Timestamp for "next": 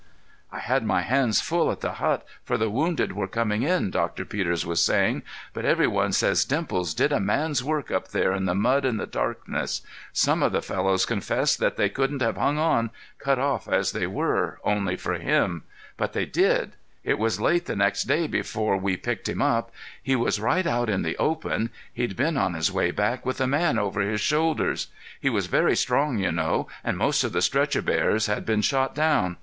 17.75-18.05